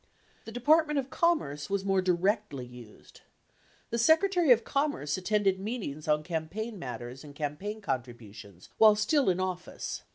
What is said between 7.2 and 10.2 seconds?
and campaign contributions while still in office.